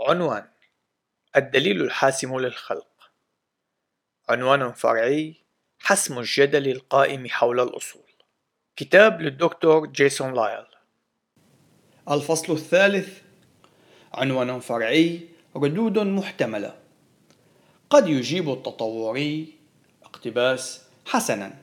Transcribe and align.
عنوان 0.00 0.44
الدليل 1.36 1.80
الحاسم 1.80 2.38
للخلق. 2.38 3.10
عنوان 4.28 4.72
فرعي 4.72 5.34
حسم 5.78 6.18
الجدل 6.18 6.68
القائم 6.68 7.28
حول 7.28 7.60
الأصول. 7.60 8.02
كتاب 8.76 9.22
للدكتور 9.22 9.86
جيسون 9.86 10.34
لايل. 10.34 10.64
الفصل 12.10 12.52
الثالث 12.52 13.20
عنوان 14.14 14.60
فرعي 14.60 15.20
ردود 15.56 15.98
محتملة. 15.98 16.78
قد 17.90 18.08
يجيب 18.08 18.50
التطوري 18.50 19.54
اقتباس 20.02 20.82
حسنا. 21.06 21.58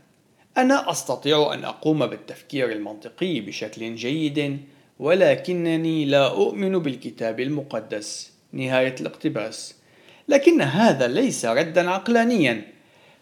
أنا 0.58 0.92
أستطيع 0.92 1.54
أن 1.54 1.66
أقوم 1.66 2.08
بالتفكير 2.08 2.72
المنطقي 2.72 3.42
بشكل 3.42 3.96
جيد 3.96 4.68
ولكنني 5.00 6.06
لا 6.06 6.28
أؤمن 6.28 6.80
بالكتاب 6.80 7.40
المقدس. 7.40 8.32
نهاية 8.52 8.96
الاقتباس. 9.02 9.76
لكن 10.28 10.62
هذا 10.62 11.08
ليس 11.08 11.46
ردا 11.46 11.90
عقلانيا. 11.90 12.62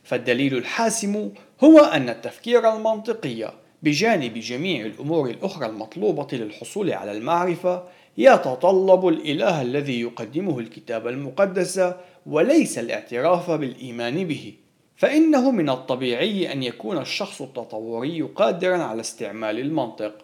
فالدليل 0.03 0.57
الحاسم 0.57 1.29
هو 1.63 1.79
أن 1.79 2.09
التفكير 2.09 2.75
المنطقي 2.75 3.53
بجانب 3.83 4.33
جميع 4.33 4.85
الأمور 4.85 5.29
الأخرى 5.29 5.65
المطلوبة 5.65 6.27
للحصول 6.31 6.91
على 6.91 7.11
المعرفة 7.11 7.83
يتطلب 8.17 9.07
الإله 9.07 9.61
الذي 9.61 10.01
يقدمه 10.01 10.59
الكتاب 10.59 11.07
المقدس 11.07 11.93
وليس 12.25 12.79
الاعتراف 12.79 13.51
بالإيمان 13.51 14.27
به. 14.27 14.53
فإنه 14.95 15.51
من 15.51 15.69
الطبيعي 15.69 16.51
أن 16.51 16.63
يكون 16.63 16.97
الشخص 16.97 17.41
التطوري 17.41 18.21
قادرا 18.21 18.77
على 18.77 19.01
استعمال 19.01 19.59
المنطق. 19.59 20.22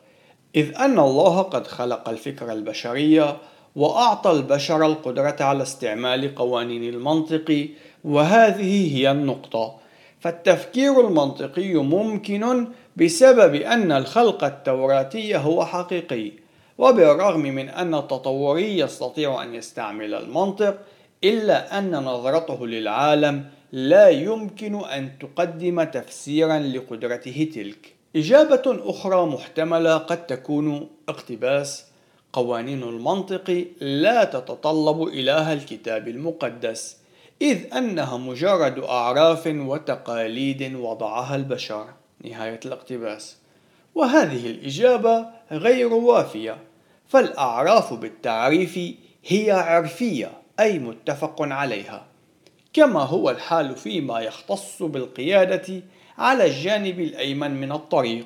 إذ 0.56 0.76
أن 0.78 1.00
الله 1.00 1.42
قد 1.42 1.68
خلق 1.68 2.10
الفكر 2.10 2.52
البشري 2.52 3.38
وأعطى 3.76 4.32
البشر 4.32 4.86
القدرة 4.86 5.36
على 5.40 5.64
استعمال 5.64 6.36
قوانين 6.36 6.84
المنطق 6.84 7.70
وهذه 8.04 8.98
هي 8.98 9.12
النقطة. 9.12 9.76
فالتفكير 10.20 11.08
المنطقي 11.08 11.74
ممكن 11.74 12.68
بسبب 12.98 13.56
أن 13.56 13.92
الخلق 13.92 14.44
التوراتي 14.44 15.38
هو 15.38 15.66
حقيقي 15.66 16.32
وبالرغم 16.78 17.40
من 17.40 17.70
أن 17.70 17.96
التطوري 17.96 18.80
يستطيع 18.80 19.44
أن 19.44 19.56
يستعمل 19.56 20.14
المنطق 20.14 20.78
إلا 21.24 21.78
أن 21.80 21.92
نظرته 21.92 22.68
للعالم 22.68 23.46
لا 23.72 24.10
يمكن 24.10 24.86
أن 24.86 25.12
تقدم 25.20 25.84
تفسيرا 25.84 26.60
لقدرته 26.60 27.50
تلك. 27.56 27.99
إجابة 28.16 28.64
أخرى 28.66 29.26
محتملة 29.26 29.98
قد 29.98 30.26
تكون 30.26 30.90
اقتباس 31.10 31.86
قوانين 32.34 32.84
المنطق 32.84 33.66
لا 33.82 34.24
تتطلب 34.24 35.08
إله 35.08 35.54
الكتاب 35.54 36.08
المقدس 36.08 36.98
إذ 37.42 37.74
أنها 37.74 38.18
مجرد 38.18 38.80
أعراف 38.80 39.48
وتقاليد 39.48 40.76
وضعها 40.76 41.36
البشر. 41.36 41.86
نهاية 42.26 42.60
الاقتباس. 42.66 43.38
وهذه 43.96 44.52
الإجابة 44.52 45.26
غير 45.52 45.94
وافية 45.94 46.58
فالأعراف 47.08 47.94
بالتعريف 47.94 48.80
هي 49.26 49.52
عرفية 49.52 50.32
أي 50.60 50.80
متفق 50.80 51.42
عليها. 51.42 52.06
كما 52.74 53.00
هو 53.00 53.30
الحال 53.30 53.76
فيما 53.76 54.20
يختص 54.20 54.84
بالقيادة 54.84 55.82
على 56.20 56.46
الجانب 56.46 57.00
الأيمن 57.00 57.52
من 57.52 57.72
الطريق. 57.72 58.26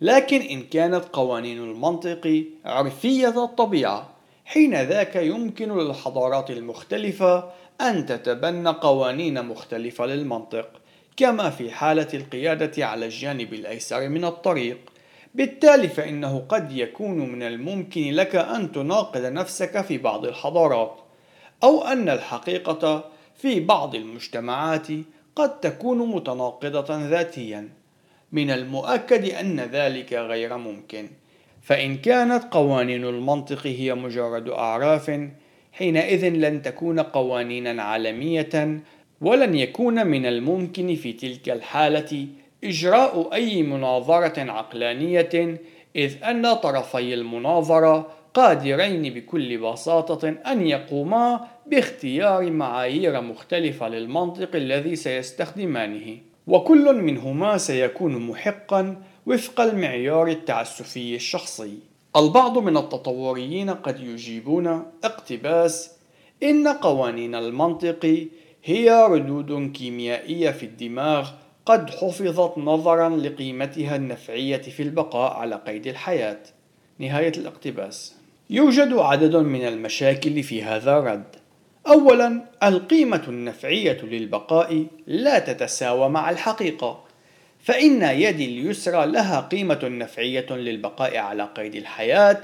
لكن 0.00 0.40
إن 0.40 0.62
كانت 0.62 1.04
قوانين 1.12 1.58
المنطق 1.58 2.44
عرفية 2.64 3.44
الطبيعة 3.44 4.10
حين 4.44 4.82
ذاك 4.82 5.16
يمكن 5.16 5.78
للحضارات 5.78 6.50
المختلفة 6.50 7.50
أن 7.80 8.06
تتبنى 8.06 8.68
قوانين 8.68 9.44
مختلفة 9.44 10.06
للمنطق 10.06 10.68
كما 11.16 11.50
في 11.50 11.70
حالة 11.70 12.08
القيادة 12.14 12.86
على 12.86 13.06
الجانب 13.06 13.54
الأيسر 13.54 14.08
من 14.08 14.24
الطريق. 14.24 14.78
بالتالي 15.34 15.88
فإنه 15.88 16.44
قد 16.48 16.72
يكون 16.72 17.32
من 17.32 17.42
الممكن 17.42 18.12
لك 18.12 18.36
أن 18.36 18.72
تناقض 18.72 19.24
نفسك 19.24 19.80
في 19.80 19.98
بعض 19.98 20.24
الحضارات 20.24 20.96
أو 21.62 21.84
أن 21.84 22.08
الحقيقة 22.08 23.04
في 23.36 23.60
بعض 23.60 23.94
المجتمعات 23.94 24.86
قد 25.36 25.60
تكون 25.60 25.98
متناقضة 25.98 27.08
ذاتيا. 27.08 27.68
من 28.32 28.50
المؤكد 28.50 29.24
أن 29.30 29.60
ذلك 29.60 30.12
غير 30.12 30.56
ممكن. 30.56 31.08
فإن 31.62 31.96
كانت 31.96 32.44
قوانين 32.50 33.04
المنطق 33.04 33.66
هي 33.66 33.94
مجرد 33.94 34.48
أعراف 34.48 35.28
حينئذ 35.72 36.28
لن 36.28 36.62
تكون 36.62 37.00
قوانينا 37.00 37.82
عالمية 37.82 38.80
ولن 39.20 39.54
يكون 39.54 40.06
من 40.06 40.26
الممكن 40.26 40.94
في 40.94 41.12
تلك 41.12 41.48
الحالة 41.48 42.26
إجراء 42.64 43.34
أي 43.34 43.62
مناظرة 43.62 44.50
عقلانية 44.52 45.58
إذ 45.96 46.24
أن 46.24 46.54
طرفي 46.54 47.14
المناظرة 47.14 48.10
قادرين 48.34 49.14
بكل 49.14 49.58
بساطة 49.58 50.28
أن 50.28 50.66
يقوما 50.66 51.40
باختيار 51.66 52.50
معايير 52.50 53.20
مختلفة 53.20 53.88
للمنطق 53.88 54.56
الذي 54.56 54.96
سيستخدمانه. 54.96 56.18
وكل 56.46 56.94
منهما 56.94 57.58
سيكون 57.58 58.26
محقا 58.26 59.02
وفق 59.26 59.60
المعيار 59.60 60.28
التعسفي 60.28 61.14
الشخصي. 61.14 61.78
البعض 62.16 62.58
من 62.58 62.76
التطوريين 62.76 63.70
قد 63.70 64.00
يجيبون 64.00 64.82
اقتباس 65.04 65.90
إن 66.42 66.68
قوانين 66.68 67.34
المنطق 67.34 68.28
هي 68.64 69.06
ردود 69.10 69.72
كيميائية 69.72 70.50
في 70.50 70.66
الدماغ 70.66 71.30
قد 71.66 71.90
حفظت 71.90 72.58
نظرا 72.58 73.08
لقيمتها 73.08 73.96
النفعية 73.96 74.62
في 74.62 74.82
البقاء 74.82 75.32
على 75.32 75.56
قيد 75.66 75.86
الحياة. 75.86 76.40
نهاية 76.98 77.32
الاقتباس. 77.36 78.23
يوجد 78.50 78.92
عدد 78.92 79.36
من 79.36 79.68
المشاكل 79.68 80.42
في 80.42 80.62
هذا 80.62 80.98
الرد. 80.98 81.36
أولا 81.86 82.40
القيمة 82.62 83.22
النفعية 83.28 83.98
للبقاء 84.02 84.86
لا 85.06 85.38
تتساوى 85.38 86.08
مع 86.08 86.30
الحقيقة 86.30 87.04
فإن 87.62 88.02
يدي 88.02 88.44
اليسرى 88.44 89.06
لها 89.06 89.40
قيمة 89.40 89.80
نفعية 89.82 90.46
للبقاء 90.50 91.16
على 91.16 91.48
قيد 91.56 91.74
الحياة 91.74 92.40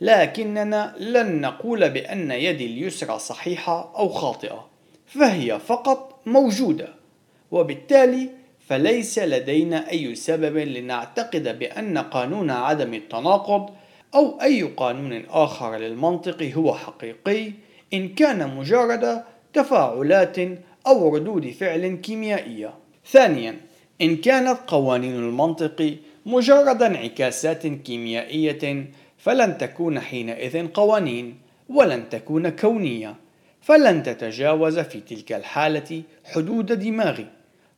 لكننا 0.00 0.94
لن 0.98 1.40
نقول 1.40 1.90
بأن 1.90 2.30
يدي 2.30 2.66
اليسرى 2.66 3.18
صحيحة 3.18 3.92
أو 3.96 4.08
خاطئة 4.08 4.66
فهي 5.06 5.58
فقط 5.58 6.20
موجودة. 6.26 6.88
وبالتالي 7.50 8.30
فليس 8.68 9.18
لدينا 9.18 9.90
أي 9.90 10.14
سبب 10.14 10.56
لنعتقد 10.56 11.58
بأن 11.58 11.98
قانون 11.98 12.50
عدم 12.50 12.94
التناقض 12.94 13.70
أو 14.14 14.38
أي 14.42 14.62
قانون 14.62 15.24
آخر 15.30 15.76
للمنطق 15.76 16.42
هو 16.42 16.74
حقيقي 16.74 17.52
إن 17.94 18.08
كان 18.08 18.56
مجرد 18.56 19.22
تفاعلات 19.52 20.38
أو 20.86 21.16
ردود 21.16 21.50
فعل 21.50 21.94
كيميائية. 21.94 22.74
ثانيا، 23.06 23.56
إن 24.00 24.16
كانت 24.16 24.58
قوانين 24.66 25.14
المنطق 25.14 25.96
مجرد 26.26 26.82
انعكاسات 26.82 27.66
كيميائية 27.66 28.86
فلن 29.18 29.58
تكون 29.58 30.00
حينئذ 30.00 30.68
قوانين 30.68 31.38
ولن 31.68 32.08
تكون 32.08 32.48
كونية 32.48 33.14
فلن 33.60 34.02
تتجاوز 34.02 34.78
في 34.78 35.00
تلك 35.00 35.32
الحالة 35.32 36.02
حدود 36.24 36.66
دماغي 36.66 37.26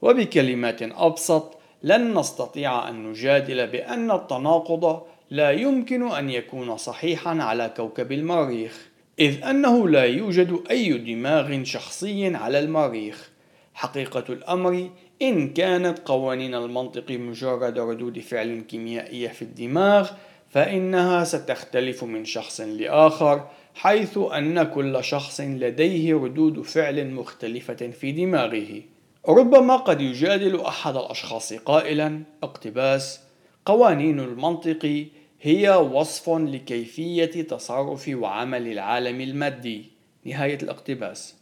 وبكلمات 0.02 0.82
أبسط 0.82 1.58
لن 1.82 2.18
نستطيع 2.18 2.88
أن 2.88 3.10
نجادل 3.10 3.66
بأن 3.66 4.10
التناقض 4.10 5.02
لا 5.34 5.50
يمكن 5.50 6.10
أن 6.10 6.30
يكون 6.30 6.76
صحيحا 6.76 7.42
على 7.42 7.72
كوكب 7.76 8.12
المريخ 8.12 8.88
إذ 9.18 9.44
أنه 9.44 9.88
لا 9.88 10.04
يوجد 10.04 10.60
أي 10.70 10.98
دماغ 10.98 11.64
شخصي 11.64 12.36
على 12.36 12.58
المريخ. 12.58 13.30
حقيقة 13.74 14.24
الأمر 14.28 14.90
إن 15.22 15.52
كانت 15.52 15.98
قوانين 15.98 16.54
المنطق 16.54 17.10
مجرد 17.10 17.78
ردود 17.78 18.18
فعل 18.18 18.60
كيميائية 18.68 19.28
في 19.28 19.42
الدماغ 19.42 20.10
فإنها 20.50 21.24
ستختلف 21.24 22.04
من 22.04 22.24
شخص 22.24 22.60
لآخر 22.60 23.48
حيث 23.74 24.18
أن 24.18 24.62
كل 24.62 25.04
شخص 25.04 25.40
لديه 25.40 26.14
ردود 26.14 26.62
فعل 26.62 27.10
مختلفة 27.10 27.90
في 27.90 28.12
دماغه. 28.12 28.82
ربما 29.28 29.76
قد 29.76 30.00
يجادل 30.00 30.60
أحد 30.60 30.96
الأشخاص 30.96 31.52
قائلا 31.52 32.22
اقتباس. 32.42 33.20
قوانين 33.66 34.20
المنطق 34.20 35.06
هي 35.46 35.70
وصف 35.70 36.30
لكيفية 36.30 37.42
تصرف 37.42 38.10
وعمل 38.14 38.72
العالم 38.72 39.20
المادي. 39.20 39.84
نهاية 40.24 40.58
الاقتباس. 40.62 41.36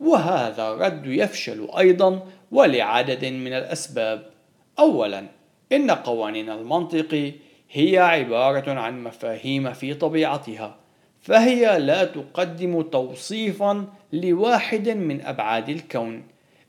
وهذا 0.00 0.68
الرد 0.68 1.06
يفشل 1.06 1.68
أيضا 1.78 2.26
ولعدد 2.52 3.24
من 3.24 3.52
الأسباب. 3.52 4.30
أولا 4.78 5.26
إن 5.72 5.90
قوانين 5.90 6.50
المنطق 6.50 7.32
هي 7.70 7.98
عبارة 7.98 8.70
عن 8.72 9.04
مفاهيم 9.04 9.72
في 9.72 9.94
طبيعتها 9.94 10.76
فهي 11.20 11.78
لا 11.78 12.04
تقدم 12.04 12.82
توصيفا 12.82 13.86
لواحد 14.12 14.88
من 14.88 15.20
أبعاد 15.20 15.68
الكون. 15.68 16.22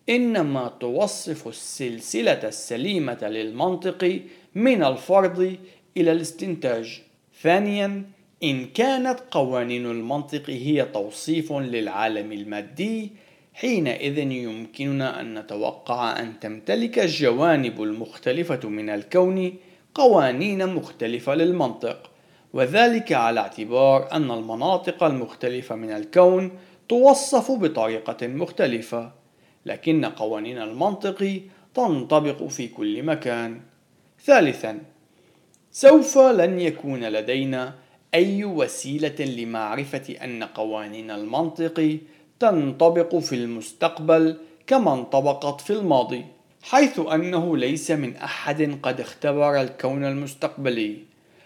إنما 0.09 0.73
توصف 0.79 1.47
السلسلة 1.47 2.47
السليمة 2.47 3.19
للمنطق 3.23 4.21
من 4.55 4.83
الفرض 4.83 5.57
إلى 5.97 6.11
الاستنتاج. 6.11 7.01
ثانيا 7.41 8.03
إن 8.43 8.65
كانت 8.65 9.19
قوانين 9.31 9.85
المنطق 9.85 10.49
هي 10.49 10.85
توصيف 10.85 11.51
للعالم 11.53 12.31
المادي 12.31 13.11
حينئذ 13.53 14.17
يمكننا 14.17 15.21
أن 15.21 15.39
نتوقع 15.39 16.19
أن 16.19 16.39
تمتلك 16.39 16.99
الجوانب 16.99 17.83
المختلفة 17.83 18.69
من 18.69 18.89
الكون 18.89 19.53
قوانين 19.93 20.75
مختلفة 20.75 21.35
للمنطق 21.35 22.11
وذلك 22.53 23.13
على 23.13 23.39
اعتبار 23.39 24.11
أن 24.11 24.31
المناطق 24.31 25.03
المختلفة 25.03 25.75
من 25.75 25.91
الكون 25.91 26.51
توصف 26.89 27.51
بطريقة 27.51 28.27
مختلفة 28.27 29.11
لكن 29.65 30.05
قوانين 30.05 30.61
المنطق 30.61 31.41
تنطبق 31.73 32.43
في 32.43 32.67
كل 32.67 33.03
مكان. 33.03 33.61
ثالثا 34.25 34.94
سوف 35.77 36.17
لن 36.17 36.59
يكون 36.59 37.03
لدينا 37.03 37.73
أي 38.13 38.45
وسيلة 38.45 39.25
لمعرفة 39.25 40.15
أن 40.23 40.43
قوانين 40.43 41.11
المنطق 41.11 41.97
تنطبق 42.39 43.15
في 43.15 43.35
المستقبل 43.35 44.37
كما 44.67 44.93
انطبقت 44.93 45.61
في 45.61 45.73
الماضي 45.73 46.25
حيث 46.63 46.99
أنه 46.99 47.57
ليس 47.57 47.91
من 47.91 48.15
أحد 48.15 48.79
قد 48.83 48.99
اختبر 48.99 49.61
الكون 49.61 50.05
المستقبلي. 50.05 50.97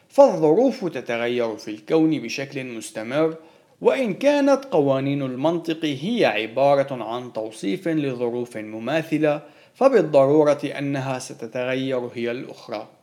فالظروف 0.09 0.85
تتغير 0.85 1.57
في 1.57 1.71
الكون 1.71 2.19
بشكل 2.19 2.63
مستمر 2.65 3.35
وإن 3.81 4.13
كانت 4.13 4.65
قوانين 4.65 5.21
المنطق 5.21 5.85
هي 5.85 6.25
عبارة 6.25 7.03
عن 7.03 7.33
توصيف 7.33 7.87
لظروف 7.87 8.57
مماثلة 8.57 9.41
فبالضرورة 9.73 10.61
أنها 10.77 11.19
ستتغير 11.19 12.09
هي 12.13 12.31
الأخرى. 12.31 12.98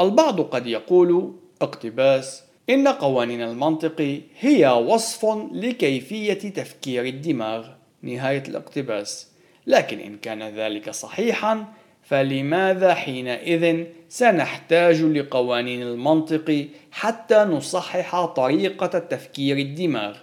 البعض 0.00 0.40
قد 0.40 0.66
يقول 0.66 1.32
اقتباس 1.62 2.42
إن 2.70 2.88
قوانين 2.88 3.42
المنطق 3.42 4.20
هي 4.40 4.66
وصف 4.66 5.26
لكيفية 5.52 6.32
تفكير 6.32 7.04
الدماغ 7.04 7.66
نهاية 8.02 8.42
الاقتباس. 8.48 9.28
لكن 9.66 9.98
إن 9.98 10.16
كان 10.16 10.42
ذلك 10.42 10.90
صحيحا 10.90 11.64
فلماذا 12.02 12.94
حينئذ 12.94 13.84
سنحتاج 14.08 15.02
لقوانين 15.02 15.82
المنطق 15.82 16.66
حتى 16.90 17.38
نصحح 17.44 18.24
طريقة 18.24 18.98
تفكير 18.98 19.58
الدماغ؟ 19.58 20.16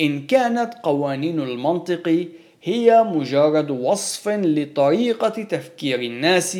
إن 0.00 0.26
كانت 0.26 0.74
قوانين 0.82 1.40
المنطق 1.40 2.26
هي 2.62 3.02
مجرد 3.02 3.70
وصف 3.70 4.28
لطريقة 4.28 5.28
تفكير 5.28 6.00
الناس 6.00 6.58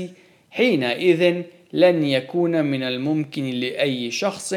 حينئذ 0.51 1.43
لن 1.73 2.05
يكون 2.05 2.65
من 2.65 2.83
الممكن 2.83 3.51
لأي 3.51 4.11
شخص 4.11 4.53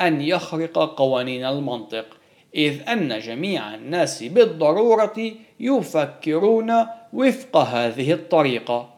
أن 0.00 0.20
يخرق 0.20 0.78
قوانين 0.78 1.44
المنطق 1.44 2.06
إذ 2.54 2.88
أن 2.88 3.18
جميع 3.18 3.74
الناس 3.74 4.22
بالضرورة 4.22 5.32
يفكرون 5.60 6.72
وفق 7.12 7.56
هذه 7.56 8.12
الطريقة 8.12 8.94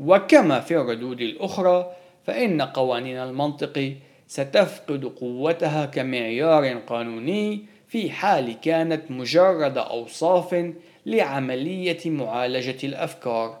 وكما 0.00 0.60
في 0.60 0.76
الردود 0.76 1.20
الأخرى 1.20 1.92
فإن 2.24 2.62
قوانين 2.62 3.16
المنطق 3.16 3.94
ستفقد 4.26 5.04
قوتها 5.04 5.86
كمعيار 5.86 6.74
قانوني 6.74 7.66
في 7.88 8.10
حال 8.10 8.60
كانت 8.60 9.10
مجرد 9.10 9.78
أوصاف 9.78 10.72
لعملية 11.06 12.10
معالجة 12.10 12.86
الأفكار. 12.86 13.60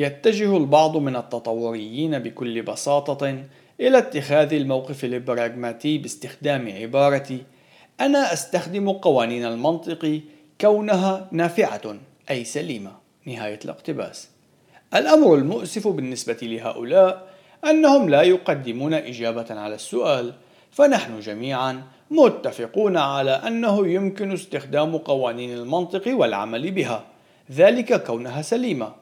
يتجه 0.00 0.56
البعض 0.56 0.96
من 0.96 1.16
التطوريين 1.16 2.18
بكل 2.18 2.62
بساطة 2.62 3.44
إلى 3.80 3.98
اتخاذ 3.98 4.54
الموقف 4.54 5.04
البراغماتي 5.04 5.98
باستخدام 5.98 6.72
عبارة 6.72 7.38
أنا 8.00 8.32
أستخدم 8.32 8.92
قوانين 8.92 9.44
المنطق 9.44 10.20
كونها 10.60 11.28
نافعة 11.32 11.96
أي 12.30 12.44
سليمة. 12.44 12.92
نهاية 13.26 13.58
الاقتباس. 13.64 14.28
الأمر 14.94 15.34
المؤسف 15.34 15.88
بالنسبة 15.88 16.38
لهؤلاء 16.42 17.28
أنهم 17.64 18.08
لا 18.08 18.22
يقدمون 18.22 18.94
إجابة 18.94 19.46
على 19.50 19.74
السؤال 19.74 20.34
فنحن 20.70 21.20
جميعا 21.20 21.82
متفقون 22.10 22.96
على 22.96 23.30
أنه 23.30 23.88
يمكن 23.88 24.32
استخدام 24.32 24.96
قوانين 24.96 25.58
المنطق 25.58 26.02
والعمل 26.14 26.70
بها 26.70 27.04
ذلك 27.52 28.04
كونها 28.04 28.42
سليمة. 28.42 28.99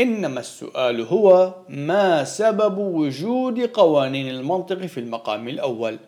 إنما 0.00 0.40
السؤال 0.40 1.00
هو 1.00 1.54
ما 1.68 2.24
سبب 2.24 2.78
وجود 2.78 3.60
قوانين 3.60 4.28
المنطق 4.28 4.86
في 4.86 5.00
المقام 5.00 5.48
الأول 5.48 5.98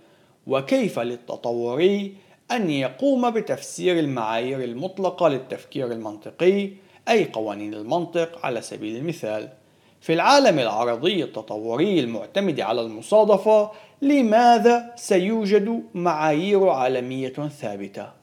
وكيف 0.46 0.98
للتطوري 0.98 2.14
أن 2.50 2.70
يقوم 2.70 3.30
بتفسير 3.30 3.98
المعايير 3.98 4.64
المطلقة 4.64 5.28
للتفكير 5.28 5.92
المنطقي 5.92 6.70
أي 7.08 7.24
قوانين 7.24 7.74
المنطق 7.74 8.46
على 8.46 8.62
سبيل 8.62 8.96
المثال 8.96 9.48
في 10.00 10.12
العالم 10.12 10.58
العرضي 10.58 11.24
التطوري 11.24 12.00
المعتمد 12.00 12.60
على 12.60 12.80
المصادفة 12.80 13.70
لماذا 14.02 14.92
سيوجد 14.96 15.82
معايير 15.94 16.68
عالمية 16.68 17.48
ثابتة؟ 17.60 18.21